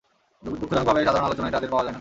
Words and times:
দুঃখজনকভাবে, 0.43 0.99
সাধারণ 1.05 1.25
আলোচনায় 1.25 1.51
তাদের 1.51 1.69
পাওয়া 1.69 1.83
যায় 1.83 1.87
না। 1.87 1.89